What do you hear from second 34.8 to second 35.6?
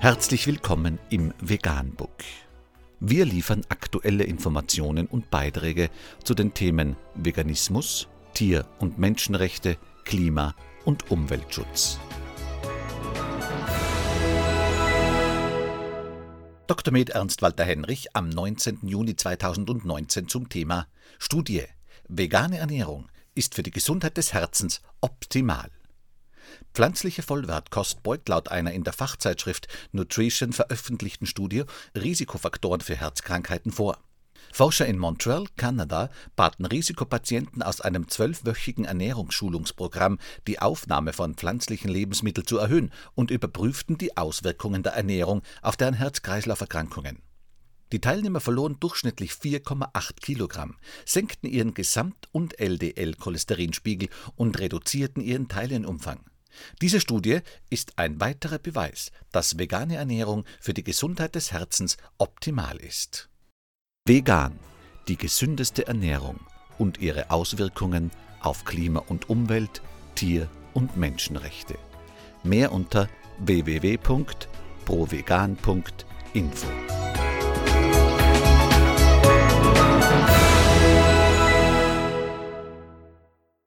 in Montreal,